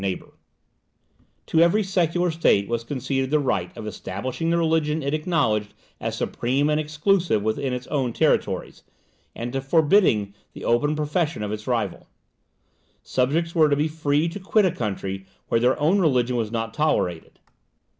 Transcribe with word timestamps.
]To 1.45 1.59
every 1.61 1.83
secular 1.83 2.31
state 2.31 2.67
was 2.67 2.83
conceded 2.83 3.29
the 3.29 3.37
right 3.37 3.69
of 3.77 3.85
establishing 3.85 4.49
the 4.49 4.57
religion 4.57 5.03
it 5.03 5.13
acknowledged 5.13 5.75
as 5.99 6.15
supreme 6.17 6.71
and 6.71 6.79
exclusive 6.79 7.43
within 7.43 7.71
its 7.71 7.85
own 7.85 8.11
territories, 8.11 8.81
and 9.35 9.55
of 9.55 9.67
forbidding 9.67 10.33
the 10.53 10.65
open 10.65 10.95
profession 10.95 11.43
of 11.43 11.51
its 11.51 11.67
rival. 11.67 12.07
Subjects 13.03 13.53
were 13.53 13.69
to 13.69 13.75
be 13.75 13.87
free 13.87 14.27
to 14.29 14.39
quit 14.39 14.65
a 14.65 14.71
country 14.71 15.27
where 15.49 15.59
their 15.59 15.79
own 15.79 15.99
religion 15.99 16.35
was 16.35 16.51
not 16.51 16.73
tolerated. 16.73 17.37